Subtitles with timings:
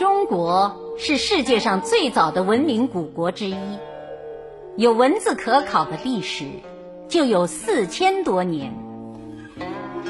[0.00, 3.54] 中国是世界上最早的文明古国之一，
[4.78, 6.46] 有文字可考的历史
[7.06, 8.72] 就有四千多年。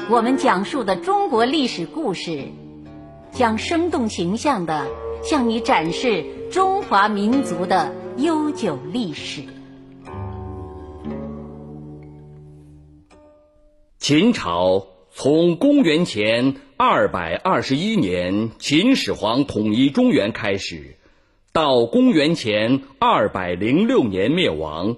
[0.09, 2.47] 我们讲述的中国历史故事，
[3.33, 4.87] 将生动形象地
[5.21, 9.43] 向你展示中华民族的悠久历史。
[13.99, 20.95] 秦朝从公元前二百二十一年秦始皇统一中原开始，
[21.51, 24.95] 到公元前二百零六年灭亡，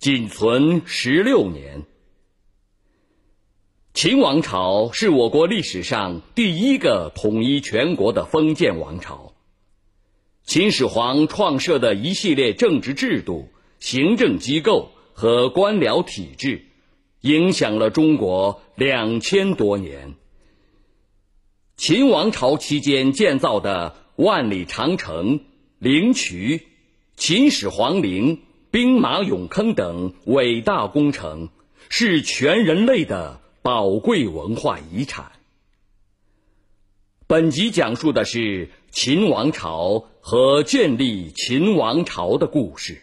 [0.00, 1.84] 仅存十六年。
[3.94, 9.32] 秦王朝是我国历史上第一个统一全国的封建王朝。
[10.42, 16.66] 秦始皇创设的一系列政治制度、行政机构和官僚体制。
[17.22, 20.14] 影响了中国两千多年。
[21.76, 25.40] 秦王朝期间建造的万里长城、
[25.78, 26.66] 灵渠、
[27.16, 31.48] 秦始皇陵、兵马俑坑等伟大工程，
[31.88, 35.32] 是全人类的宝贵文化遗产。
[37.26, 43.02] 本集讲述的是秦王朝和建立秦王朝的故事。